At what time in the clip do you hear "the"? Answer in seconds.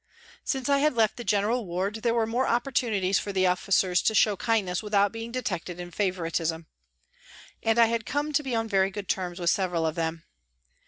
1.17-1.23, 3.31-3.45